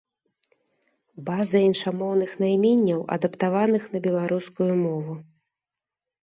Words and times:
База 1.27 1.57
іншамоўных 1.67 2.31
найменняў, 2.45 2.99
адаптаваных 3.17 3.83
на 3.93 3.97
беларускую 4.07 4.71
мову. 4.83 5.13